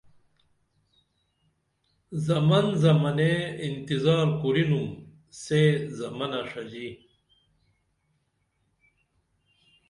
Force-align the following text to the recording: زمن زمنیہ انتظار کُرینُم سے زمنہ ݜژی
زمن 2.27 2.65
زمنیہ 2.83 3.39
انتظار 3.67 4.27
کُرینُم 4.41 4.87
سے 5.43 5.61
زمنہ 5.97 6.39
ݜژی 6.49 6.89